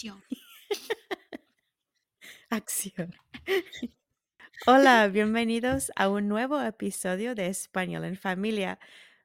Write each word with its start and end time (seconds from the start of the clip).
Acción. 2.50 3.14
Hola, 4.66 5.08
bienvenidos 5.08 5.92
a 5.94 6.08
un 6.08 6.26
nuevo 6.26 6.60
episodio 6.60 7.34
de 7.34 7.48
Español 7.48 8.04
en 8.04 8.16
Familia, 8.16 8.78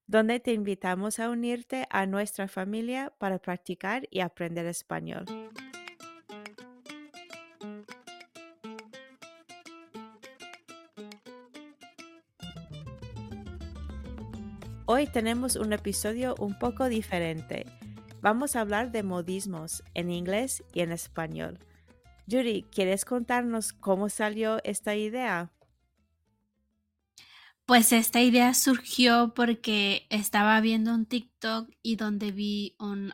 donde 0.06 0.42
te 0.42 0.52
invitamos 0.52 1.20
a 1.20 1.30
unirte 1.30 1.88
a 1.90 2.06
nuestra 2.06 2.50
familia 2.50 3.14
para 3.18 3.40
practicar 3.40 4.08
y 4.12 4.20
aprender 4.20 4.66
español. 4.66 5.26
Hoy 14.88 15.08
tenemos 15.08 15.56
un 15.56 15.74
episodio 15.74 16.36
un 16.38 16.60
poco 16.60 16.88
diferente. 16.90 17.66
Vamos 18.26 18.56
a 18.56 18.62
hablar 18.62 18.92
de 18.92 19.04
modismos 19.04 19.84
en 19.94 20.10
inglés 20.10 20.64
y 20.74 20.80
en 20.80 20.92
español. 20.92 21.60
Yuri, 22.26 22.66
¿quieres 22.72 23.06
contarnos 23.06 23.72
cómo 23.72 24.10
salió 24.10 24.60
esta 24.64 24.96
idea? 24.96 25.54
Pues 27.68 27.92
esta 27.92 28.22
idea 28.22 28.56
surgió 28.56 29.36
porque 29.36 30.08
estaba 30.10 30.60
viendo 30.60 30.92
un 30.92 31.06
TikTok 31.06 31.70
y 31.84 31.98
donde 31.98 32.32
vi 32.32 32.76
un... 32.80 33.14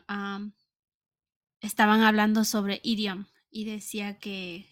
estaban 1.60 2.00
hablando 2.00 2.44
sobre 2.44 2.80
idiom 2.82 3.26
y 3.50 3.66
decía 3.66 4.18
que 4.18 4.66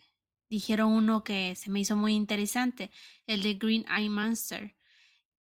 dijeron 0.49 0.91
uno 0.91 1.23
que 1.23 1.55
se 1.55 1.69
me 1.69 1.81
hizo 1.81 1.97
muy 1.97 2.15
interesante, 2.15 2.91
el 3.27 3.43
de 3.43 3.57
Green 3.57 3.85
Eye 3.95 4.09
Monster. 4.09 4.75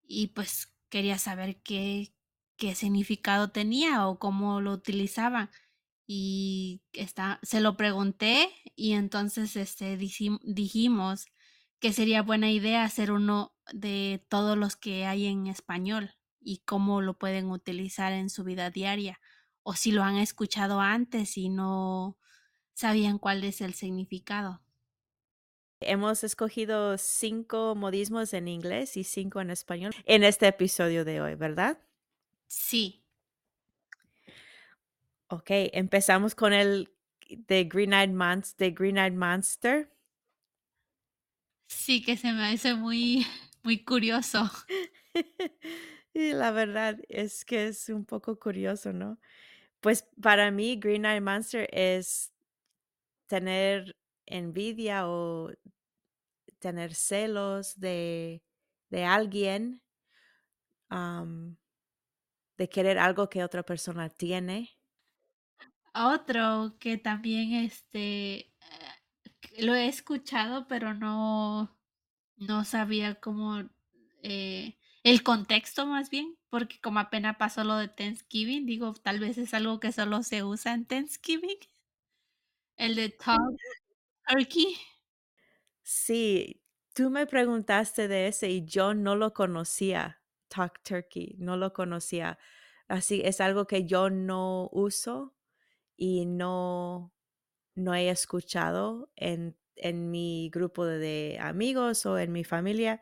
Y 0.03 0.27
pues 0.27 0.75
quería 0.91 1.17
saber 1.17 1.62
qué, 1.62 2.12
qué 2.60 2.74
significado 2.77 3.50
tenía 3.50 4.06
o 4.06 4.19
cómo 4.19 4.61
lo 4.61 4.72
utilizaban. 4.72 5.50
Y 6.06 6.83
está, 6.92 7.41
se 7.42 7.61
lo 7.61 7.77
pregunté 7.77 8.50
y 8.77 8.92
entonces 8.92 9.56
este, 9.56 9.98
dijim- 9.98 10.41
dijimos 10.44 11.27
que 11.80 11.92
sería 11.92 12.22
buena 12.22 12.50
idea 12.50 12.84
hacer 12.84 13.11
uno 13.12 13.55
de 13.72 14.25
todos 14.28 14.58
los 14.58 14.77
que 14.77 15.06
hay 15.06 15.27
en 15.27 15.47
español 15.47 16.11
y 16.39 16.58
cómo 16.67 17.00
lo 17.00 17.17
pueden 17.19 17.50
utilizar 17.50 18.12
en 18.12 18.28
su 18.28 18.44
vida 18.44 18.70
diaria 18.70 19.20
o 19.62 19.74
si 19.74 19.91
lo 19.92 20.02
han 20.02 20.17
escuchado 20.17 20.80
antes 20.80 21.39
y 21.39 21.48
no 21.48 22.19
sabían 22.74 23.19
cuál 23.19 23.42
es 23.45 23.62
el 23.62 23.72
significado. 23.72 24.61
Hemos 25.80 26.24
escogido 26.24 26.98
cinco 26.98 27.74
modismos 27.74 28.34
en 28.34 28.48
inglés 28.48 28.98
y 28.98 29.05
cinco 29.05 29.41
en 29.41 29.50
español 29.50 29.92
en 30.05 30.24
este 30.24 30.48
episodio 30.48 31.06
de 31.06 31.22
hoy, 31.22 31.36
¿verdad? 31.36 31.78
Sí, 32.56 33.06
Ok, 35.29 35.47
empezamos 35.73 36.34
con 36.34 36.53
el 36.53 36.92
de 37.29 37.65
Green 37.65 37.92
Eyed 37.92 38.11
Monster, 38.11 38.57
de 38.69 38.73
Green 38.75 38.98
Eyed 38.98 39.12
Monster. 39.15 39.89
sí 41.69 42.03
que 42.03 42.17
se 42.17 42.33
me 42.33 42.47
hace 42.47 42.75
muy, 42.75 43.27
muy 43.62 43.84
curioso. 43.84 44.51
Y 46.12 46.33
la 46.33 46.51
verdad 46.51 46.98
es 47.09 47.45
que 47.45 47.69
es 47.69 47.89
un 47.89 48.05
poco 48.05 48.39
curioso, 48.39 48.92
¿no? 48.92 49.20
Pues 49.81 50.09
para 50.23 50.51
mí, 50.51 50.77
Green 50.81 51.05
Eyed 51.07 51.23
Monster 51.23 51.69
es 51.73 52.33
tener 53.27 53.97
envidia 54.27 55.09
o 55.09 55.51
tener 56.59 56.95
celos 56.95 57.79
de, 57.81 58.42
de 58.91 59.05
alguien, 59.05 59.83
de 62.61 62.69
querer 62.69 62.98
algo 62.98 63.30
que 63.30 63.42
otra 63.42 63.62
persona 63.62 64.11
tiene. 64.11 64.77
Otro 65.94 66.77
que 66.78 66.98
también 66.98 67.55
este 67.55 68.40
eh, 68.40 68.51
lo 69.61 69.74
he 69.74 69.89
escuchado, 69.89 70.68
pero 70.68 70.92
no, 70.92 71.74
no 72.36 72.64
sabía 72.67 73.14
cómo 73.14 73.67
eh, 74.23 74.77
el 75.02 75.23
contexto 75.23 75.86
más 75.86 76.11
bien, 76.11 76.36
porque 76.51 76.79
como 76.83 76.98
apenas 76.98 77.36
pasó 77.39 77.64
lo 77.64 77.79
de 77.79 77.89
Thanksgiving, 77.89 78.67
digo, 78.67 78.92
tal 78.92 79.20
vez 79.20 79.39
es 79.39 79.55
algo 79.55 79.80
que 79.80 79.90
solo 79.90 80.23
se 80.23 80.45
usa 80.45 80.74
en 80.74 80.85
Thanksgiving, 80.85 81.61
el 82.77 82.95
de 82.95 83.08
Talk 83.08 83.40
Turkey. 84.29 84.77
Sí, 85.83 86.62
tú 86.92 87.08
me 87.08 87.27
preguntaste 87.27 88.06
de 88.06 88.29
ese 88.29 88.51
y 88.51 88.67
yo 88.67 88.92
no 88.92 89.17
lo 89.17 89.33
conocía, 89.33 90.20
Talk 90.50 90.83
Turkey, 90.83 91.36
no 91.38 91.56
lo 91.56 91.72
conocía. 91.72 92.38
Así 92.88 93.22
es 93.24 93.40
algo 93.40 93.66
que 93.66 93.86
yo 93.86 94.11
no 94.11 94.68
uso 94.72 95.34
y 95.96 96.27
no, 96.27 97.14
no 97.74 97.94
he 97.94 98.11
escuchado 98.11 99.11
en, 99.16 99.56
en 99.77 100.11
mi 100.11 100.50
grupo 100.52 100.84
de, 100.84 101.38
amigos 101.40 102.05
o 102.06 102.18
en 102.18 102.33
mi 102.33 102.44
familia. 102.44 103.00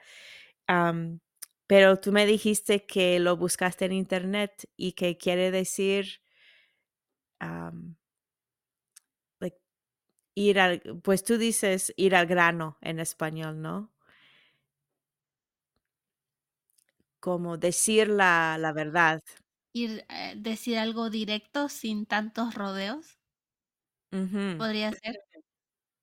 Am, 0.68 1.20
pero 1.66 1.98
tú 2.00 2.12
me 2.12 2.26
dijiste 2.26 2.86
que 2.86 3.18
lo 3.20 3.36
buscaste 3.36 3.86
en 3.86 3.92
internet 3.92 4.68
y 4.76 4.92
que 4.92 5.18
quiere 5.18 5.50
decir 5.50 6.22
ir 10.38 10.60
al, 10.60 10.80
pues 11.02 11.24
tú 11.24 11.36
dices 11.36 11.92
ir 11.96 12.14
al 12.14 12.26
grano 12.26 12.78
en 12.80 13.00
español, 13.00 13.60
¿no? 13.60 13.92
Como 17.20 17.56
decir 17.58 18.08
la, 18.08 18.56
la 18.58 18.72
verdad. 18.72 19.20
Ir, 19.72 20.04
eh, 20.10 20.34
decir 20.36 20.76
algo 20.76 21.08
directo 21.08 21.70
sin 21.70 22.04
tantos 22.04 22.54
rodeos, 22.54 23.18
Ujú. 24.12 24.44
podría 24.56 24.92
ser. 24.92 25.14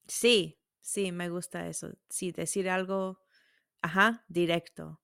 Sí, 0.08 0.60
sí, 0.82 1.12
me 1.12 1.30
gusta 1.30 1.68
eso. 1.68 1.92
Sí, 2.10 2.32
decir 2.32 2.70
algo, 2.70 3.22
ajá, 3.82 4.26
directo. 4.30 5.02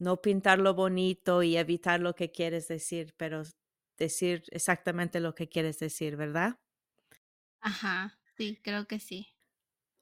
No 0.00 0.22
pintarlo 0.22 0.74
bonito 0.74 1.42
y 1.42 1.56
evitar 1.58 2.00
lo 2.00 2.14
que 2.14 2.32
quieres 2.32 2.68
decir, 2.68 3.14
pero 3.18 3.42
s- 3.42 3.54
decir 3.98 4.44
exactamente 4.52 5.20
lo 5.20 5.34
que 5.34 5.48
quieres 5.48 5.78
decir, 5.80 6.16
¿verdad? 6.16 6.60
Ajá, 7.60 8.18
sí, 8.38 8.58
creo 8.62 8.86
que 8.88 8.98
sí. 8.98 9.34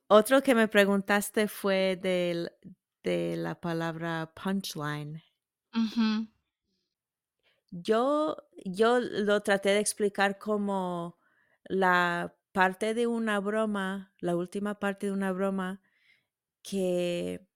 Otro 0.08 0.42
que 0.42 0.54
me 0.54 0.68
preguntaste 0.68 1.48
fue 1.48 1.96
del, 2.00 2.52
de 3.02 3.36
la 3.36 3.60
palabra 3.60 4.32
punchline. 4.34 5.22
Ujú. 5.74 6.26
Yo, 7.70 8.36
yo 8.64 9.00
lo 9.00 9.40
traté 9.42 9.70
de 9.70 9.80
explicar 9.80 10.38
como 10.38 11.18
la 11.64 12.34
parte 12.52 12.94
de 12.94 13.06
una 13.06 13.40
broma, 13.40 14.12
la 14.20 14.36
última 14.36 14.78
parte 14.78 15.06
de 15.06 15.12
una 15.12 15.32
broma 15.32 15.80
que, 16.62 17.46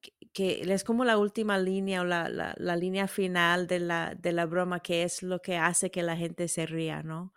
que, 0.00 0.12
que 0.32 0.72
es 0.72 0.84
como 0.84 1.04
la 1.04 1.18
última 1.18 1.58
línea 1.58 2.02
o 2.02 2.04
la, 2.04 2.28
la, 2.28 2.54
la 2.58 2.76
línea 2.76 3.08
final 3.08 3.66
de 3.66 3.80
la, 3.80 4.14
de 4.14 4.32
la 4.32 4.46
broma, 4.46 4.80
que 4.80 5.02
es 5.02 5.22
lo 5.22 5.40
que 5.42 5.56
hace 5.56 5.90
que 5.90 6.02
la 6.02 6.16
gente 6.16 6.48
se 6.48 6.66
ría, 6.66 7.02
¿no? 7.02 7.32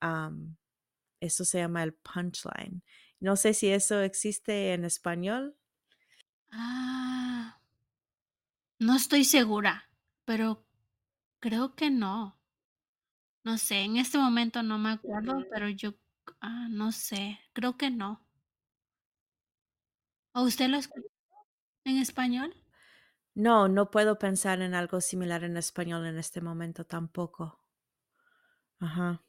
Am, 0.00 0.56
eso 1.20 1.44
se 1.46 1.58
llama 1.58 1.84
el 1.84 1.94
punchline. 1.94 2.82
No 3.20 3.36
sé 3.36 3.54
si 3.54 3.70
eso 3.70 4.00
existe 4.02 4.74
en 4.74 4.84
español. 4.84 5.56
No 8.86 8.94
estoy 8.96 9.24
segura, 9.24 9.90
pero 10.24 10.64
creo 11.40 11.74
que 11.74 11.90
no. 11.90 12.38
No 13.44 13.56
sé, 13.58 13.80
en 13.82 13.96
este 13.96 14.18
momento 14.18 14.62
no 14.62 14.76
me 14.78 14.90
acuerdo, 14.90 15.44
pero 15.50 15.68
yo, 15.68 15.94
ah, 16.40 16.66
no 16.70 16.92
sé, 16.92 17.38
creo 17.52 17.76
que 17.76 17.90
no. 17.90 18.26
¿O 20.34 20.42
usted 20.42 20.68
lo 20.68 20.76
escuchó 20.76 21.06
en 21.84 21.98
español? 21.98 22.54
No, 23.36 23.68
no 23.68 23.90
puedo 23.92 24.18
pensar 24.18 24.60
en 24.60 24.74
algo 24.74 25.00
similar 25.00 25.44
en 25.44 25.56
español 25.56 26.04
en 26.06 26.18
este 26.18 26.40
momento 26.40 26.84
tampoco. 26.84 27.60
Ajá. 28.80 29.22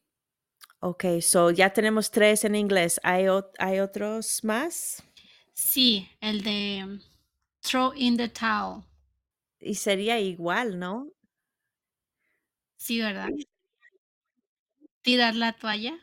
Ok, 0.80 1.06
so 1.22 1.52
ya 1.52 1.72
tenemos 1.74 2.12
tres 2.12 2.44
en 2.46 2.56
inglés. 2.56 3.00
¿Hay, 3.04 3.26
ot- 3.26 3.52
hay 3.60 3.80
otros 3.80 4.44
más? 4.44 5.04
Sí, 5.54 6.08
el 6.22 6.44
de 6.44 6.86
mm, 6.86 7.00
throw 7.62 7.94
in 7.96 8.18
the 8.18 8.30
towel. 8.30 8.84
Y 9.60 9.76
sería 9.76 10.18
igual, 10.22 10.80
¿no? 10.80 11.12
Sí, 12.78 13.00
¿verdad? 13.02 13.30
Tirar 15.04 15.36
la 15.36 15.54
toalla. 15.54 15.94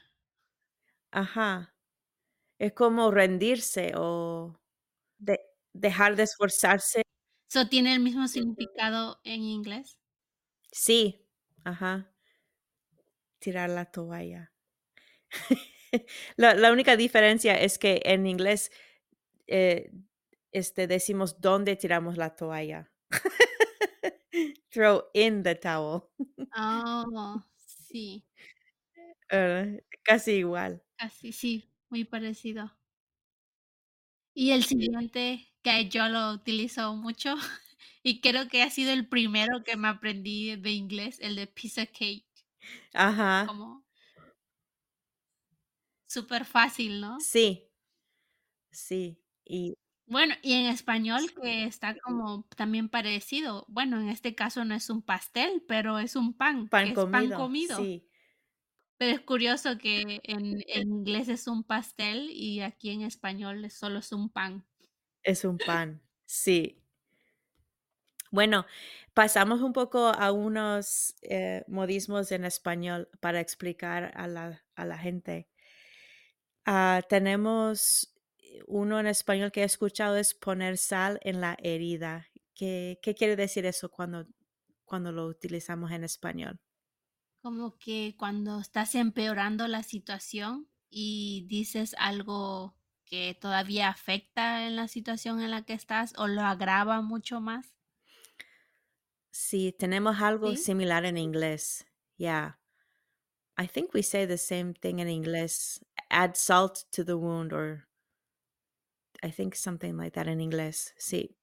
Ajá. 1.10 1.74
Es 2.58 2.72
como 2.74 3.10
rendirse 3.12 3.92
o 3.96 4.60
de- 5.18 5.40
dejar 5.74 6.16
de 6.16 6.24
esforzarse. 6.24 7.02
¿Eso 7.48 7.68
tiene 7.68 7.94
el 7.94 8.00
mismo 8.00 8.26
significado 8.26 9.20
en 9.22 9.42
inglés? 9.42 9.96
Sí, 10.72 11.28
ajá. 11.64 12.12
Tirar 13.38 13.70
la 13.70 13.84
toalla. 13.86 14.52
La, 16.36 16.54
la 16.54 16.72
única 16.72 16.96
diferencia 16.96 17.54
es 17.60 17.78
que 17.78 18.00
en 18.04 18.26
inglés 18.26 18.72
eh, 19.48 19.92
este, 20.52 20.86
decimos 20.88 21.40
dónde 21.40 21.76
tiramos 21.76 22.18
la 22.18 22.36
toalla. 22.36 22.91
Throw 24.72 25.02
in 25.14 25.42
the 25.42 25.54
towel. 25.54 26.10
Oh, 26.56 27.42
sí. 27.56 28.24
Casi 30.04 30.32
igual. 30.38 30.82
Casi, 30.96 31.32
sí, 31.32 31.70
muy 31.90 32.04
parecido. 32.06 32.72
Y 34.34 34.50
el 34.50 34.64
siguiente, 34.64 35.54
que 35.62 35.88
yo 35.88 36.08
lo 36.08 36.32
utilizo 36.32 36.94
mucho, 36.96 37.34
y 38.02 38.20
creo 38.20 38.48
que 38.48 38.62
ha 38.62 38.70
sido 38.70 38.92
el 38.92 39.08
primero 39.08 39.64
que 39.64 39.76
me 39.76 39.88
aprendí 39.88 40.56
de 40.56 40.70
inglés, 40.72 41.18
el 41.20 41.36
de 41.36 41.46
piece 41.46 41.82
of 41.82 41.88
cake, 41.92 42.26
Ajá. 42.94 43.32
como 43.46 43.84
súper 46.06 46.44
fácil, 46.44 47.00
¿no? 47.00 47.26
Sí, 47.28 47.70
sí, 48.70 49.22
y 49.44 49.74
Bueno, 50.12 50.34
y 50.42 50.52
en 50.54 50.66
español 50.66 51.32
que 51.40 51.64
está 51.64 51.96
como 51.98 52.44
también 52.56 52.88
parecido. 52.88 53.64
Bueno, 53.68 53.98
en 54.00 54.08
este 54.10 54.34
caso 54.34 54.64
no 54.64 54.74
es 54.74 54.90
un 54.90 55.02
pastel, 55.02 55.64
pero 55.66 55.98
es 55.98 56.16
un 56.16 56.34
pan, 56.36 56.70
pan 56.70 56.86
que 56.86 56.92
es 56.92 57.04
pan 57.06 57.30
comido, 57.30 57.32
comido. 57.32 57.78
sí, 57.78 58.10
Pero 58.96 59.12
es 59.12 59.20
curioso 59.20 59.76
que 59.76 60.20
en 60.22 60.62
en 60.66 60.88
inglés 60.88 61.28
es 61.28 61.46
un 61.46 61.62
pastel 61.62 62.30
y 62.30 62.60
aquí 62.62 62.88
en 62.90 63.02
español 63.02 63.62
es 63.66 63.74
solo 63.74 63.98
es 63.98 64.12
un 64.12 64.30
pan. 64.30 64.66
es 65.22 65.44
un 65.44 65.58
pan, 65.58 66.00
sí. 66.24 66.78
Bueno, 68.30 68.66
pasamos 69.14 69.60
un 69.60 69.72
poco 69.74 70.06
a 70.08 70.32
unos, 70.32 71.14
eh, 71.22 71.64
modismos 71.68 72.32
en 72.32 72.44
español 72.44 73.08
para 73.20 73.40
explicar 73.40 74.12
a 74.16 74.26
la 74.26 74.64
a 74.74 74.84
la 74.86 74.96
gente. 74.98 75.48
Ah, 76.64 77.02
tenemos 77.08 78.11
uno 78.66 79.00
en 79.00 79.06
español 79.06 79.52
que 79.52 79.62
he 79.62 79.64
escuchado 79.64 80.16
es 80.16 80.34
poner 80.34 80.78
sal 80.78 81.18
en 81.22 81.40
la 81.40 81.56
herida. 81.62 82.26
¿Qué 82.54 82.98
qué 83.02 83.14
quiere 83.14 83.36
decir 83.36 83.66
eso 83.66 83.90
cuando 83.90 84.26
cuando 84.84 85.12
lo 85.12 85.26
utilizamos 85.26 85.90
en 85.92 86.04
español? 86.04 86.60
Como 87.40 87.76
que 87.78 88.16
cuando 88.18 88.58
estás 88.60 88.94
empeorando 88.94 89.68
la 89.68 89.82
situación 89.82 90.68
y 90.90 91.44
dices 91.48 91.94
algo 91.98 92.76
que 93.04 93.34
todavía 93.40 93.88
afecta 93.88 94.66
en 94.66 94.76
la 94.76 94.88
situación 94.88 95.40
en 95.40 95.50
la 95.50 95.62
que 95.64 95.74
estás 95.74 96.14
o 96.16 96.26
lo 96.28 96.40
agrava 96.42 97.00
mucho 97.02 97.40
más, 97.40 97.76
Sí, 99.30 99.72
tenemos 99.72 100.20
algo 100.20 100.54
¿sí? 100.54 100.56
similar 100.56 101.04
en 101.04 101.16
inglés. 101.18 101.86
Yeah. 102.16 102.58
I 103.56 103.66
think 103.66 103.94
we 103.94 104.02
say 104.02 104.26
the 104.26 104.38
same 104.38 104.74
thing 104.74 104.98
in 104.98 105.08
English. 105.08 105.78
Add 106.10 106.36
salt 106.36 106.84
to 106.92 107.04
the 107.04 107.16
wound, 107.16 107.52
or 107.52 107.88
I 109.22 109.30
think 109.30 109.54
something 109.54 109.96
like 109.96 110.12
that 110.14 110.26
in 110.28 110.40
inglés. 110.40 110.92
Sí. 110.98 111.36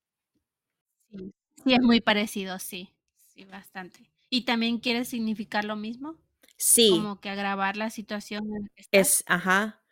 Sí. 1.11 1.33
Sí, 1.63 1.73
es 1.73 1.81
muy 1.81 1.99
parecido, 2.01 2.57
sí, 2.59 2.95
sí, 3.17 3.43
bastante. 3.45 4.11
¿Y 4.29 4.45
también 4.45 4.79
quiere 4.79 5.05
significar 5.05 5.65
lo 5.65 5.75
mismo? 5.75 6.15
Sí, 6.57 6.87
Como 6.87 7.19
que 7.19 7.29
agravar 7.29 7.77
la 7.77 7.89
situación 7.89 8.45
en 8.45 8.63
la 8.63 8.69
que 8.75 8.83
es, 8.91 9.23
ajá. 9.27 9.83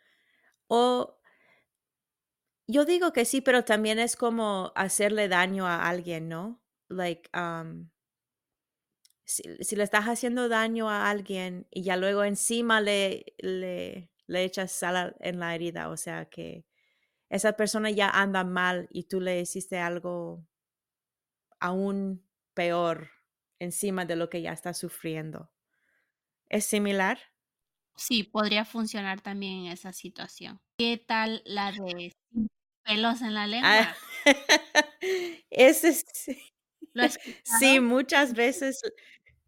O 0.68 1.18
yo 2.66 2.84
digo 2.84 3.12
que 3.12 3.24
sí, 3.24 3.40
pero 3.40 3.64
también 3.64 3.98
es 3.98 4.16
como 4.16 4.72
hacerle 4.76 5.28
daño 5.28 5.66
a 5.66 5.88
alguien, 5.88 6.28
¿no? 6.28 6.62
Like, 6.88 7.30
um, 7.36 7.90
si, 9.24 9.42
si 9.64 9.76
le 9.76 9.84
estás 9.84 10.04
haciendo 10.06 10.48
daño 10.48 10.88
a 10.90 11.10
alguien 11.10 11.66
y 11.70 11.82
ya 11.82 11.96
luego 11.96 12.24
encima 12.24 12.80
le, 12.80 13.34
le, 13.38 14.10
le 14.26 14.44
echas 14.44 14.72
sal 14.72 15.16
en 15.20 15.38
la 15.40 15.54
herida, 15.54 15.88
o 15.90 15.96
sea 15.96 16.26
que 16.26 16.66
esa 17.30 17.54
persona 17.54 17.90
ya 17.90 18.10
anda 18.10 18.44
mal 18.44 18.88
y 18.90 19.04
tú 19.04 19.20
le 19.20 19.40
hiciste 19.40 19.78
algo 19.78 20.46
aún 21.60 22.26
peor 22.54 23.10
encima 23.60 24.04
de 24.04 24.16
lo 24.16 24.28
que 24.30 24.42
ya 24.42 24.52
está 24.52 24.74
sufriendo. 24.74 25.50
¿Es 26.48 26.66
similar? 26.66 27.18
Sí, 27.96 28.22
podría 28.24 28.64
funcionar 28.64 29.20
también 29.20 29.66
en 29.66 29.72
esa 29.72 29.92
situación. 29.92 30.60
¿Qué 30.78 30.96
tal 30.98 31.42
la 31.44 31.72
de 31.72 32.12
pelos 32.84 33.22
en 33.22 33.34
la 33.34 33.46
Ah, 33.60 33.86
lengua? 33.86 33.96
ese 35.50 35.92
sí. 36.12 36.38
Muchas 37.82 38.34
veces, 38.34 38.80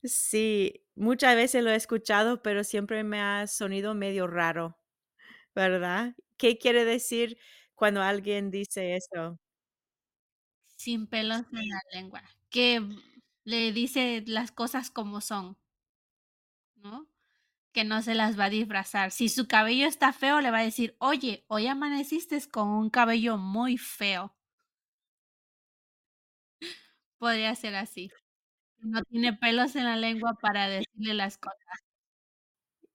sí, 0.05 0.87
muchas 0.97 1.37
veces 1.37 1.65
lo 1.65 1.71
he 1.71 1.77
escuchado, 1.77 2.43
pero 2.43 2.65
siempre 2.65 3.05
me 3.05 3.21
ha 3.21 3.47
sonido 3.47 3.95
medio 3.95 4.27
raro, 4.27 4.79
¿verdad? 5.55 6.17
¿Qué 6.39 6.59
quiere 6.59 6.85
decir 6.87 7.39
cuando 7.81 8.03
alguien 8.03 8.53
dice 8.53 8.95
eso? 8.97 9.39
Sin 10.77 11.07
pelos 11.07 11.43
en 11.53 11.69
la 11.69 11.81
lengua, 11.93 12.23
que 12.49 12.83
le 13.45 13.73
dice 13.73 14.25
las 14.27 14.51
cosas 14.53 14.91
como 14.91 15.21
son, 15.21 15.57
¿no? 16.77 17.07
Que 17.73 17.85
no 17.85 18.03
se 18.03 18.15
las 18.15 18.39
va 18.39 18.47
a 18.47 18.51
disfrazar. 18.51 19.11
Si 19.13 19.29
su 19.31 19.49
cabello 19.49 19.87
está 19.89 20.13
feo, 20.13 20.41
le 20.41 20.51
va 20.53 20.59
a 20.61 20.65
decir: 20.65 20.97
"Oye, 21.01 21.45
hoy 21.49 21.67
amaneciste 21.69 22.41
con 22.51 22.69
un 22.69 22.91
cabello 22.91 23.39
muy 23.39 23.79
feo". 23.79 24.35
Podría 27.19 27.55
ser 27.55 27.75
así. 27.77 28.11
No 28.81 29.03
tiene 29.05 29.35
pelos 29.35 29.77
en 29.77 29.85
la 29.87 29.97
lengua 29.97 30.35
para 30.43 30.69
decirle 30.69 31.15
las 31.15 31.39
cosas. 31.39 31.81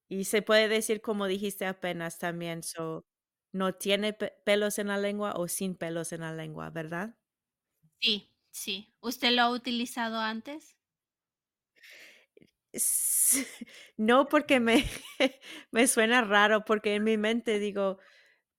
Y 0.10 0.26
se 0.26 0.42
puede 0.42 0.68
decir 0.68 1.02
como 1.02 1.28
dijiste 1.28 1.66
apenas 1.66 2.20
también, 2.20 2.64
so, 2.64 3.06
no 3.56 3.74
tiene 3.76 4.14
pe 4.14 4.34
pelos 4.46 4.78
en 4.80 4.88
la 4.90 4.98
lengua 5.00 5.34
o 5.38 5.48
sin 5.48 5.76
pelos 5.76 6.12
en 6.14 6.22
la 6.22 6.34
lengua, 6.34 6.70
¿verdad? 6.72 7.16
Sí, 8.00 8.32
sí. 8.52 8.94
¿Usted 9.02 9.32
lo 9.32 9.42
ha 9.42 9.52
utilizado 9.52 10.20
antes? 10.20 10.76
S 12.74 13.38
no, 13.98 14.28
porque 14.28 14.60
me 14.60 14.86
me 15.72 15.88
suena 15.88 16.22
raro, 16.22 16.66
porque 16.66 16.96
en 16.96 17.04
mi 17.04 17.18
mente 17.18 17.60
digo: 17.60 18.00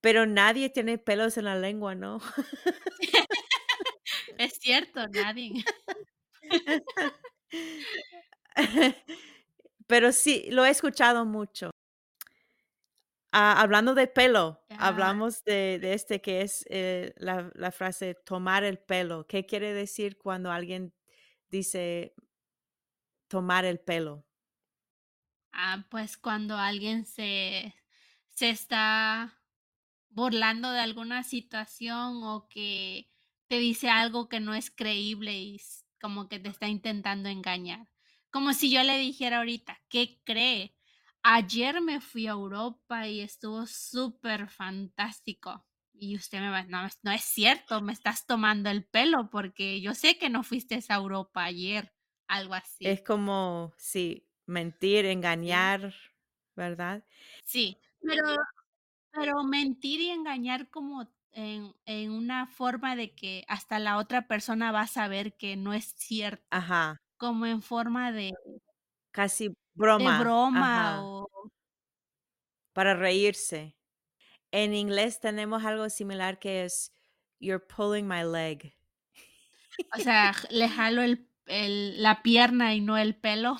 "Pero 0.00 0.26
nadie 0.26 0.70
tiene 0.70 0.98
pelos 0.98 1.37
en 1.38 1.44
la 1.46 1.56
lengua, 1.56 1.94
¿no?". 1.94 2.20
Es 4.38 4.58
cierto, 4.60 5.06
nadie. 5.08 5.64
Pero 9.87 10.12
sí, 10.12 10.46
lo 10.50 10.64
he 10.64 10.70
escuchado 10.70 11.25
mucho. 11.25 11.70
Ah, 13.38 13.60
hablando 13.60 13.94
de 13.94 14.06
pelo, 14.06 14.64
hablamos 14.78 15.44
de 15.44 15.78
de 15.78 15.92
este 15.94 16.22
que 16.22 16.40
es, 16.42 16.64
eh, 16.70 17.12
la 17.18 17.50
la 17.54 17.70
frase 17.72 18.14
tomar 18.14 18.64
el 18.64 18.78
pelo. 18.78 19.26
¿Qué 19.26 19.44
quiere 19.46 19.74
decir 19.74 20.16
cuando 20.16 20.50
alguien 20.50 20.94
dice 21.50 22.14
tomar 23.28 23.64
el 23.64 23.78
pelo? 23.81 24.26
ah, 25.52 25.86
pues 25.90 26.16
cuando 26.16 26.56
alguien 26.58 27.06
se 27.06 27.74
se 28.28 28.50
está 28.50 29.43
burlando 30.10 30.72
de 30.72 30.81
alguna 30.81 31.22
situación 31.24 32.22
o 32.24 32.48
que 32.48 33.10
te 33.48 33.58
dice 33.58 33.88
algo 33.90 34.28
que 34.28 34.40
no 34.40 34.55
es 34.55 34.70
creíble 34.70 35.38
y 35.40 35.60
como 36.00 36.28
que 36.28 36.38
te 36.40 36.48
está 36.50 36.69
intentando 36.69 37.28
engañar. 37.31 37.88
Como 38.31 38.52
si 38.55 38.70
yo 38.72 38.82
le 38.84 38.98
dijera 38.98 39.38
ahorita: 39.38 39.81
"¿Qué 39.88 40.22
cree? 40.24 40.75
Ayer 41.28 41.80
me 41.80 42.00
fui 42.00 42.26
a 42.28 42.32
Europa 42.32 43.08
y 43.08 43.20
estuvo 43.20 43.66
súper 43.66 44.48
fantástico". 44.48 45.66
Y 45.92 46.16
usted 46.16 46.40
me 46.40 46.50
va: 46.50 46.62
"No, 46.64 46.84
es 46.86 46.98
no 47.02 47.10
es 47.12 47.22
cierto, 47.24 47.80
me 47.82 47.92
estás 47.92 48.26
tomando 48.26 48.70
el 48.70 48.86
pelo 48.86 49.28
porque 49.30 49.80
yo 49.80 49.94
sé 49.94 50.18
que 50.18 50.30
no 50.30 50.42
fuiste 50.44 50.78
a 50.88 50.94
Europa 50.94 51.44
ayer", 51.44 51.92
algo 52.28 52.54
Es 52.82 53.02
así, 53.02 53.02
como, 53.02 53.74
sí, 53.76 54.28
mentir, 54.46 55.04
engañar, 55.06 55.92
¿verdad? 56.54 57.04
Sí, 57.44 57.78
pero 58.04 58.24
Pero 59.12 59.44
mentir 59.44 60.00
y 60.02 60.10
engañar 60.10 60.70
como 60.70 61.10
en 61.32 61.74
en 61.86 62.10
una 62.12 62.46
forma 62.48 62.96
de 62.96 63.14
que 63.16 63.44
hasta 63.48 63.78
la 63.80 63.98
otra 63.98 64.28
persona 64.28 64.72
va 64.72 64.82
a 64.82 64.88
saber 64.88 65.36
que 65.38 65.56
no 65.56 65.74
es 65.74 65.86
cierto, 65.96 66.44
Ajá, 66.50 66.96
como 67.18 67.46
en 67.46 67.62
forma 67.62 68.12
de 68.12 68.32
casi 69.12 69.54
de 69.96 70.10
broma, 70.10 70.18
broma 70.18 70.74
ajá, 70.74 71.10
o 71.22 71.28
para 72.72 72.94
reírse. 72.94 73.76
En 74.52 74.74
inglés 74.74 75.20
tenemos 75.20 75.64
algo 75.64 75.90
similar 75.90 76.38
que 76.40 76.64
es 76.64 76.92
"You're 77.40 77.64
pulling 77.66 78.08
my 78.08 78.24
leg", 78.24 78.74
o 79.94 79.98
sea, 80.00 80.34
le 80.50 80.68
jalo 80.68 81.02
el 81.02 81.28
el 81.46 82.02
la 82.02 82.22
pierna 82.22 82.74
y 82.74 82.80
no 82.80 82.96
el 82.98 83.14
pelo. 83.16 83.56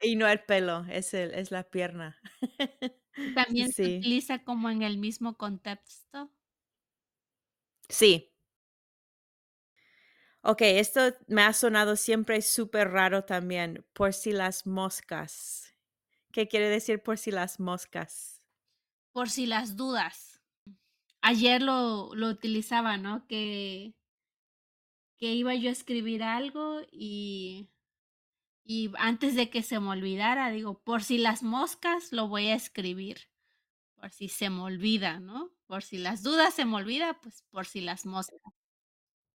y 0.00 0.16
no 0.16 0.28
el 0.28 0.44
pelo, 0.44 0.84
es 0.90 1.14
el 1.14 1.32
es 1.34 1.50
la 1.50 1.64
pierna. 1.70 2.18
También 3.34 3.72
se 3.72 3.84
utiliza 3.88 4.42
como 4.42 4.70
en 4.70 4.80
el 4.82 4.96
mismo 4.96 5.36
contexto. 5.36 6.32
sí. 7.88 8.31
Okey, 10.44 10.78
esto 10.78 11.00
me 11.28 11.42
ha 11.42 11.52
sonado 11.52 11.96
siempre 11.96 12.42
súper 12.42 12.90
raro 12.90 13.24
también, 13.24 13.84
por 13.92 14.12
si 14.12 14.32
las 14.32 14.66
moscas. 14.66 15.74
¿Qué 16.32 16.48
quiere 16.48 16.68
decir 16.70 17.02
por 17.02 17.18
si 17.18 17.30
las 17.32 17.60
moscas? 17.60 18.42
Por 19.12 19.30
si 19.30 19.46
las 19.46 19.76
dudas. 19.76 20.42
Ayer 21.22 21.62
lo 21.62 22.14
lo 22.14 22.28
utilizaba, 22.28 22.96
¿no? 22.98 23.26
Que 23.28 23.94
que 25.18 25.34
iba 25.34 25.54
yo 25.54 25.68
a 25.68 25.72
escribir 25.72 26.22
algo 26.22 26.80
y 26.90 27.70
Y 28.64 28.92
antes 28.98 29.34
de 29.36 29.50
que 29.50 29.62
se 29.62 29.80
me 29.80 29.90
olvidara, 29.90 30.50
digo, 30.50 30.82
por 30.84 31.02
si 31.04 31.18
las 31.18 31.42
moscas, 31.42 32.12
lo 32.12 32.28
voy 32.28 32.48
a 32.48 32.54
escribir, 32.56 33.28
por 33.96 34.10
si 34.12 34.28
se 34.28 34.50
me 34.50 34.62
olvida, 34.62 35.20
¿no? 35.20 35.52
Por 35.66 35.82
si 35.84 35.98
las 35.98 36.22
dudas 36.24 36.54
se 36.54 36.64
me 36.66 36.76
olvida, 36.76 37.20
pues 37.22 37.44
por 37.50 37.66
si 37.66 37.80
las 37.82 38.06
moscas. 38.06 38.52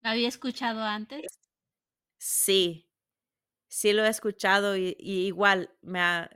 ¿Lo 0.05 0.11
había 0.11 0.29
escuchado 0.29 0.83
antes? 0.85 1.41
Sí, 2.19 2.91
sí 3.69 3.93
lo 3.95 4.05
he 4.05 4.09
escuchado 4.11 4.77
y, 4.77 4.97
y 5.01 5.27
igual 5.29 5.77
me 5.83 6.01
ha, 6.01 6.31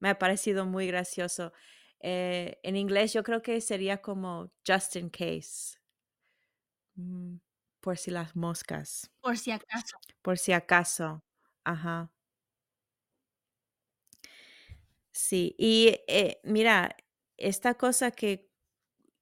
me 0.00 0.08
ha 0.10 0.18
parecido 0.18 0.66
muy 0.66 0.86
gracioso. 0.86 1.52
Eh, 2.00 2.58
en 2.62 2.76
inglés 2.76 3.12
yo 3.12 3.22
creo 3.22 3.42
que 3.42 3.60
sería 3.60 4.00
como 4.00 4.52
just 4.66 4.96
in 4.96 5.10
case, 5.10 5.76
mm, 6.96 7.36
por 7.80 7.96
si 7.98 8.10
las 8.12 8.36
moscas, 8.36 9.10
Por 9.22 9.38
si 9.38 9.50
acaso. 9.50 9.96
por 10.22 10.38
si 10.38 10.52
acaso. 10.52 11.24
Ajá. 11.64 12.10
Sí, 15.12 15.54
y 15.58 15.96
eh, 16.08 16.40
mira, 16.44 16.96
esta 17.36 17.74
cosa 17.74 18.10
que 18.12 18.50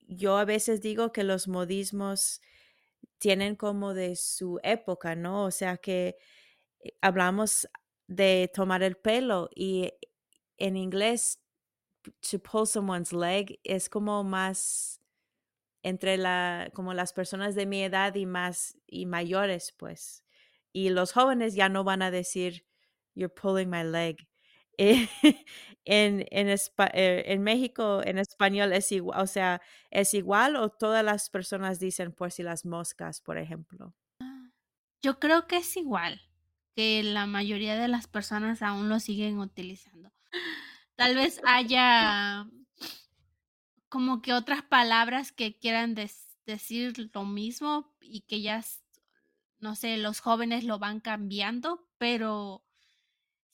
yo 0.01 0.37
a 0.39 0.45
veces 0.45 0.83
digo 0.83 1.13
que 1.13 1.25
los 1.25 1.49
modismos 1.49 2.43
tienen 3.19 3.57
como 3.57 3.95
de 3.95 4.17
su 4.17 4.61
época, 4.63 5.15
¿no? 5.17 5.45
O 5.45 5.51
sea 5.51 5.77
que 5.79 6.17
eh, 6.81 6.93
hablamos 7.03 7.69
de 8.09 8.51
tomar 8.55 8.83
el 8.83 8.97
pelo 8.97 9.51
y 9.55 9.93
en 10.59 10.77
inglés 10.77 11.41
to 12.21 12.39
pull 12.39 12.67
someone's 12.67 13.13
leg 13.13 13.61
es 13.65 13.89
como 13.89 14.25
más 14.25 15.01
entre 15.83 16.17
la 16.19 16.71
como 16.75 16.95
las 16.95 17.13
personas 17.13 17.55
de 17.55 17.67
mi 17.67 17.83
edad 17.85 18.15
y 18.15 18.27
más 18.27 18.77
y 18.87 19.07
mayores, 19.07 19.75
pues. 19.79 20.25
Y 20.73 20.91
los 20.91 21.13
jóvenes 21.13 21.55
ya 21.55 21.69
no 21.69 21.85
van 21.85 22.03
a 22.03 22.11
decir 22.11 22.67
you're 23.15 23.35
pulling 23.35 23.71
my 23.71 23.85
leg. 23.85 24.29
Eh, 24.79 25.09
en 25.85 26.25
en 26.31 26.49
eh, 26.49 27.25
en 27.27 27.43
México, 27.43 28.01
en 28.05 28.19
español 28.19 28.73
es 28.73 28.93
igual, 28.93 29.21
o 29.21 29.27
sea, 29.27 29.61
¿es 29.91 30.15
igual 30.15 30.57
o 30.57 30.71
todas 30.71 31.05
las 31.05 31.31
personas 31.31 31.81
dicen 31.81 32.13
por 32.13 32.31
si 32.31 32.43
las 32.43 32.65
moscas, 32.65 33.21
por 33.21 33.39
ejemplo? 33.39 33.95
Yo 35.03 35.19
creo 35.19 35.47
que 35.47 35.59
es 35.59 35.77
igual, 35.77 36.21
que 36.77 37.03
la 37.03 37.27
mayoría 37.27 37.77
de 37.77 37.89
las 37.89 38.07
personas 38.07 38.63
aún 38.63 38.89
lo 38.89 39.01
siguen 39.01 39.39
utilizando. 39.39 40.13
Tal 40.97 41.15
vez 41.15 41.41
haya 41.45 42.47
como 43.89 44.23
que 44.23 44.33
otras 44.33 44.63
palabras 44.63 45.33
que 45.33 45.57
quieran 45.59 45.95
dec 45.95 46.13
decir 46.47 47.11
lo 47.15 47.25
mismo 47.25 47.93
y 48.01 48.23
que 48.23 48.41
ya 48.41 48.65
no 49.61 49.75
sé, 49.75 49.97
los 49.99 50.21
jóvenes 50.21 50.65
lo 50.65 50.79
van 50.79 51.01
cambiando, 51.01 51.89
pero 51.99 52.65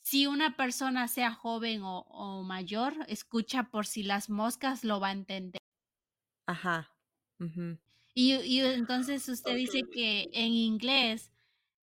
si 0.04 0.26
una 0.28 0.56
persona, 0.56 1.08
sea 1.08 1.32
joven 1.34 1.82
o 1.82 2.00
o 2.08 2.42
mayor, 2.44 2.94
escucha 3.08 3.70
por 3.70 3.86
si 3.86 4.02
las 4.04 4.30
moscas, 4.30 4.84
lo 4.84 5.00
va 5.00 5.08
a 5.08 5.12
entender. 5.12 5.60
Ajá. 6.48 6.94
Y 8.16 8.34
y 8.36 8.60
entonces 8.60 9.28
usted 9.28 9.56
dice 9.56 9.88
que 9.90 10.28
en 10.32 10.52
inglés 10.52 11.32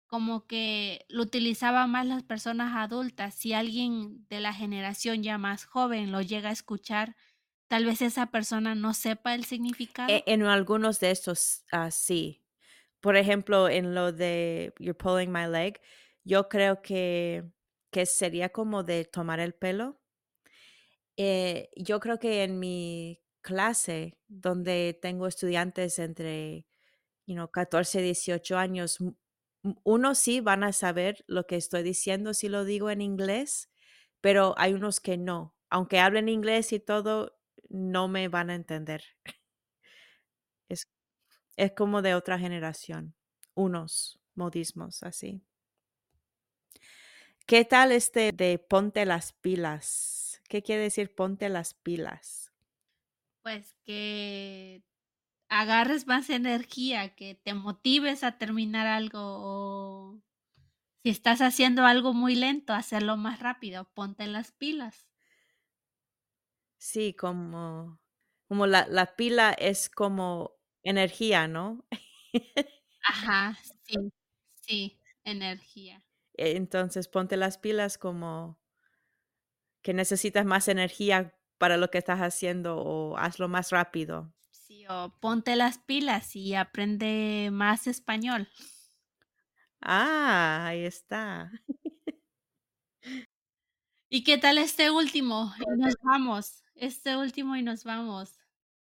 como 0.07 0.47
que 0.47 1.05
lo 1.09 1.23
utilizaban 1.23 1.91
más 1.91 2.07
las 2.07 2.23
personas 2.23 2.75
adultas. 2.77 3.35
Si 3.35 3.53
alguien 3.53 4.27
de 4.29 4.39
la 4.41 4.53
generación 4.53 5.23
ya 5.23 5.37
más 5.39 5.65
joven 5.65 6.11
lo 6.11 6.21
llega 6.21 6.49
a 6.49 6.53
escuchar, 6.53 7.15
tal 7.69 7.85
vez 7.85 8.01
esa 8.03 8.27
persona 8.31 8.75
no 8.75 8.93
sepa 8.93 9.35
el 9.35 9.45
E 10.07 10.23
significado. 10.25 10.25
en 10.27 10.43
algunos 10.43 10.99
de 10.99 11.11
estos, 11.11 11.63
ah, 11.71 11.91
sí. 11.91 12.43
Por 13.01 13.15
ejemplo, 13.17 13.69
en 13.69 13.95
lo 13.95 14.11
de 14.11 14.73
"You're 14.79 14.95
pulling 14.97 15.31
my 15.31 15.47
leg", 15.47 15.81
yo 16.23 16.49
creo 16.49 16.81
que 16.81 17.51
que 17.91 18.05
sería 18.05 18.49
como 18.49 18.83
de 18.83 19.05
tomar 19.05 19.39
el 19.39 19.53
pelo. 19.53 19.99
Eh, 21.17 21.69
yo 21.75 21.99
creo 21.99 22.19
que 22.19 22.43
en 22.43 22.59
mi 22.59 23.21
clase, 23.41 24.17
donde 24.27 24.97
tengo 25.01 25.27
estudiantes 25.27 25.99
entre, 25.99 26.67
you 27.27 27.35
know, 27.35 27.49
14, 27.51 28.01
18 28.01 28.57
años, 28.57 28.99
unos 29.83 30.19
sí 30.19 30.41
van 30.41 30.63
a 30.63 30.73
saber 30.73 31.23
lo 31.27 31.45
que 31.47 31.57
estoy 31.57 31.83
diciendo 31.83 32.33
si 32.33 32.49
lo 32.49 32.65
digo 32.65 32.89
en 32.91 33.01
inglés, 33.01 33.69
pero 34.21 34.55
hay 34.57 34.73
unos 34.73 34.99
que 34.99 35.17
no. 35.17 35.55
Aunque 35.69 35.99
hablen 35.99 36.29
inglés 36.29 36.73
y 36.73 36.79
todo, 36.79 37.37
no 37.69 38.07
me 38.07 38.27
van 38.29 38.49
a 38.51 38.55
entender. 38.55 39.03
Es 40.69 40.87
es 41.57 41.73
como 41.73 42.01
de 42.01 42.15
otra 42.15 42.39
generación, 42.39 43.15
unos 43.55 44.19
modismos 44.35 45.03
así. 45.03 45.43
¿Qué 47.47 47.65
tal 47.65 47.91
este 47.91 48.31
de 48.31 48.59
ponte 48.59 49.05
las 49.05 49.33
pilas? 49.33 50.41
¿Qué 50.47 50.61
quiere 50.63 50.83
decir 50.83 51.13
ponte 51.13 51.49
las 51.49 51.73
pilas? 51.73 52.51
Pues 53.45 53.75
que 53.85 54.83
agarres 55.49 56.07
más 56.07 56.29
energía, 56.29 57.15
que 57.15 57.35
te 57.35 57.53
motives 57.55 58.23
a 58.23 58.37
terminar 58.37 58.87
algo, 58.87 59.19
o 59.21 60.21
si 61.03 61.09
estás 61.11 61.41
haciendo 61.41 61.85
algo 61.85 62.13
muy 62.13 62.35
lento, 62.35 62.73
hacerlo 62.73 63.17
más 63.17 63.39
rápido, 63.41 63.89
ponte 63.95 64.27
las 64.27 64.51
pilas. 64.53 65.07
Sí, 66.79 67.13
como 67.13 67.99
como 68.47 68.65
la 68.67 68.87
la 68.87 69.15
pila 69.15 69.51
es 69.51 69.89
como 69.89 70.57
energía, 70.83 71.47
¿no? 71.47 71.85
Ajá, 73.03 73.57
sí, 73.83 74.11
sí, 74.55 74.99
energía. 75.23 76.03
Entonces, 76.41 77.07
ponte 77.07 77.37
las 77.37 77.57
pilas 77.57 77.97
como 77.97 78.59
que 79.83 79.93
necesitas 79.93 80.45
más 80.45 80.67
energía 80.67 81.35
para 81.57 81.77
lo 81.77 81.89
que 81.91 81.97
estás 81.99 82.19
haciendo, 82.19 82.77
o 82.77 83.17
hazlo 83.17 83.47
más 83.47 83.69
rápido. 83.71 84.33
Sí, 84.49 84.85
o 84.87 85.13
ponte 85.19 85.55
las 85.55 85.77
pilas 85.77 86.35
y 86.35 86.55
aprende 86.55 87.49
más 87.51 87.87
español. 87.87 88.47
Ah, 89.81 90.67
ahí 90.67 90.85
está. 90.85 91.51
¿Y 94.09 94.23
qué 94.23 94.37
tal 94.37 94.57
este 94.57 94.91
último? 94.91 95.53
Y 95.57 95.79
nos 95.79 95.95
vamos, 96.03 96.63
este 96.75 97.15
último 97.17 97.55
y 97.55 97.63
nos 97.63 97.83
vamos. 97.83 98.39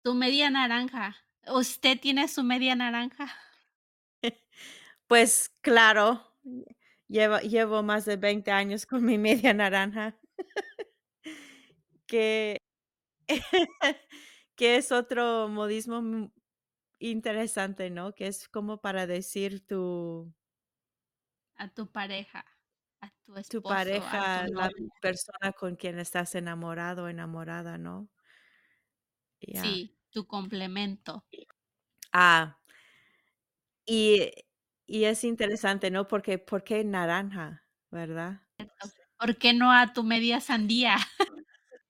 Tu 0.03 0.15
media 0.15 0.49
naranja, 0.51 1.17
¿usted 1.49 1.99
tiene 2.01 2.29
su 2.29 2.45
media 2.45 2.75
naranja? 2.77 3.27
Pues 5.07 5.51
claro, 5.63 6.23
llevo 7.09 7.39
llevo 7.41 7.83
más 7.83 8.05
de 8.05 8.17
20 8.17 8.51
años 8.53 8.87
con 8.87 9.05
mi 9.05 9.19
media 9.19 9.55
naranja. 9.55 10.19
Que 12.09 12.57
que 14.57 14.77
es 14.77 14.93
otro 14.93 15.49
modismo, 15.49 16.33
interesante, 17.01 17.91
¿no? 17.91 18.15
Que 18.15 18.29
es 18.29 18.49
como 18.49 18.81
para 18.81 19.07
decir 19.07 19.67
tu 19.67 20.35
A 21.57 21.69
tu 21.69 21.91
pareja, 21.91 22.45
a 23.01 23.09
tu 23.27 23.35
tu 23.49 23.59
esposo, 23.59 23.75
a 23.75 24.01
tu 24.01 24.01
pareja, 24.01 24.47
la 24.49 24.71
persona 25.01 25.53
con 25.53 25.77
quien 25.77 25.99
estás 25.99 26.35
enamorado 26.35 27.05
o 27.05 27.09
enamorada, 27.09 27.79
¿no? 27.79 28.09
Sí, 29.41 29.97
tu 30.11 30.27
complemento. 30.27 31.25
Ah. 32.13 32.59
Y 33.87 34.31
y 34.89 35.05
es 35.05 35.25
interesante, 35.25 35.91
¿no? 35.93 36.09
Porque, 36.09 36.39
¿por 36.39 36.65
qué 36.65 36.85
naranja? 36.85 37.65
¿Verdad? 37.91 38.43
¿Por 39.19 39.37
qué 39.39 39.53
no 39.55 39.73
a 39.73 39.93
tu 39.93 40.03
media 40.05 40.41
sandía? 40.41 40.97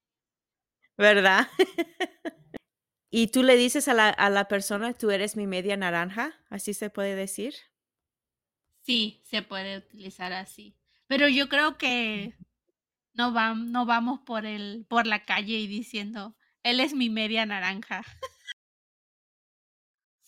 ¿Verdad? 0.98 1.46
¿Y 3.10 3.28
tú 3.28 3.42
le 3.44 3.56
dices 3.56 3.88
a 3.88 3.94
la 3.94 4.10
a 4.10 4.30
la 4.30 4.48
persona: 4.48 4.94
"Tú 4.94 5.10
eres 5.10 5.36
mi 5.36 5.46
media 5.46 5.76
naranja", 5.76 6.34
así 6.50 6.74
se 6.74 6.90
puede 6.90 7.14
decir? 7.16 7.54
Sí, 8.86 9.20
se 9.24 9.42
puede 9.42 9.76
utilizar 9.78 10.32
así. 10.32 10.76
Pero 11.06 11.28
yo 11.28 11.48
creo 11.48 11.78
que 11.78 12.34
no 13.14 13.32
vam 13.32 13.72
no 13.72 13.86
vamos 13.86 14.20
por 14.20 14.46
el 14.46 14.86
por 14.88 15.06
la 15.06 15.24
calle 15.24 15.58
y 15.60 15.66
diciendo: 15.68 16.36
"Él 16.62 16.80
es 16.80 16.94
mi 16.94 17.10
media 17.10 17.46
naranja". 17.46 18.04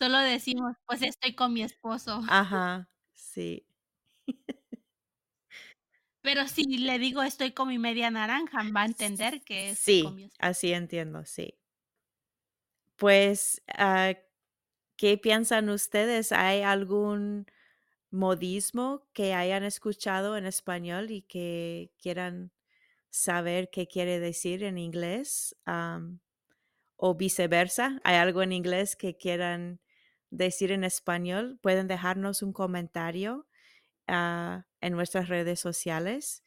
Solo 0.00 0.18
decimos: 0.18 0.76
"Pues 0.86 1.02
estoy 1.02 1.34
con 1.34 1.52
mi 1.52 1.62
esposo". 1.62 2.22
Ajá, 2.26 2.88
sí. 3.12 3.66
Pero 6.24 6.46
si 6.48 6.64
le 6.78 6.98
digo: 6.98 7.22
"Estoy 7.22 7.52
con 7.52 7.68
mi 7.68 7.78
media 7.78 8.10
naranja", 8.10 8.62
va 8.74 8.82
a 8.82 8.86
entender 8.86 9.42
que 9.42 9.78
con 9.98 10.14
Sí, 10.14 10.14
mi 10.14 10.24
esposo. 10.24 10.38
así 10.38 10.72
entiendo, 10.72 11.24
sí. 11.24 11.56
Pues, 12.98 13.62
ah, 13.68 14.14
¿qué 14.96 15.18
piensan 15.18 15.68
ustedes? 15.70 16.32
¿Hay 16.32 16.62
algún 16.62 17.46
modismo 18.10 19.08
que 19.14 19.34
hayan 19.34 19.64
escuchado 19.64 20.36
en 20.36 20.46
español 20.46 21.10
y 21.10 21.22
que 21.22 21.92
quieran 21.98 22.52
saber 23.10 23.70
qué 23.70 23.88
quiere 23.88 24.20
decir 24.20 24.64
en 24.64 24.78
inglés? 24.78 25.56
O 26.96 27.14
viceversa, 27.14 28.00
¿hay 28.04 28.16
algo 28.16 28.42
en 28.42 28.52
inglés 28.52 28.94
que 28.96 29.16
quieran 29.16 29.80
decir 30.30 30.72
en 30.72 30.84
español? 30.84 31.58
Pueden 31.62 31.88
dejarnos 31.88 32.42
un 32.42 32.52
comentario. 32.52 33.46
ah, 34.08 34.64
en 34.80 34.92
nuestras 34.94 35.28
redes 35.28 35.60
sociales. 35.60 36.42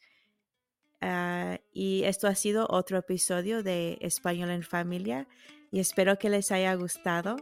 Ah, 1.00 1.58
y 1.72 2.04
esto 2.04 2.28
ha 2.28 2.34
sido 2.34 2.66
otro 2.70 2.98
episodio 2.98 3.62
de 3.62 3.98
Español 4.00 4.50
en 4.50 4.62
Familia 4.62 5.28
y 5.70 5.80
espero 5.80 6.18
que 6.18 6.30
les 6.30 6.50
haya 6.50 6.74
gustado. 6.74 7.36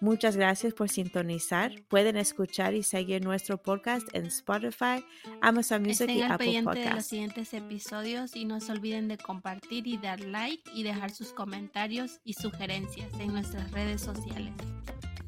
Muchas 0.00 0.36
gracias 0.36 0.74
por 0.74 0.88
sintonizar. 0.88 1.72
Pueden 1.88 2.16
escuchar 2.16 2.74
y 2.74 2.82
seguir 2.82 3.24
nuestro 3.24 3.62
podcast 3.62 4.06
en 4.14 4.26
Spotify, 4.26 5.04
Amazon 5.40 5.82
Music 5.82 6.08
Estén 6.08 6.16
y 6.16 6.22
Apple 6.22 6.36
pendiente 6.38 6.80
de 6.80 6.90
los 6.90 7.06
siguientes 7.06 7.54
episodios 7.54 8.34
y 8.34 8.44
no 8.44 8.60
se 8.60 8.72
olviden 8.72 9.08
de 9.08 9.16
compartir 9.16 9.86
y 9.86 9.96
dar 9.96 10.20
like 10.20 10.70
y 10.74 10.82
dejar 10.82 11.12
sus 11.12 11.32
comentarios 11.32 12.20
y 12.24 12.34
sugerencias 12.34 13.12
en 13.20 13.32
nuestras 13.32 13.70
redes 13.70 14.02
sociales. 14.02 14.52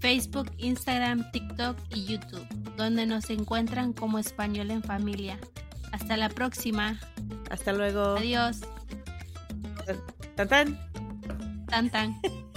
Facebook, 0.01 0.51
Instagram, 0.59 1.31
TikTok 1.33 1.77
y 1.91 2.05
YouTube, 2.05 2.47
donde 2.77 3.07
nos 3.07 3.31
encuentran 3.31 3.93
como 3.93 4.19
Español 4.19 4.71
en 4.71 4.83
Familia. 4.83 5.39
Hasta 5.93 6.17
la 6.17 6.29
próxima. 6.29 6.99
Hasta 7.51 7.73
luego. 7.73 8.17
Adiós. 8.17 8.61
Tan, 10.37 10.49
tan. 10.49 10.79
Tan 11.67 11.91
tan. 11.91 12.21